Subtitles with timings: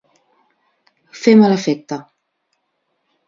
[1.23, 1.99] Fer mal efecte.